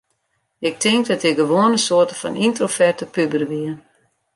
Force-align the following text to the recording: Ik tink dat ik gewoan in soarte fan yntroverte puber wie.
Ik 0.59 0.75
tink 0.83 1.03
dat 1.09 1.23
ik 1.29 1.35
gewoan 1.41 1.73
in 1.77 1.85
soarte 1.85 2.15
fan 2.21 2.35
yntroverte 2.45 3.05
puber 3.13 3.43
wie. 3.51 3.71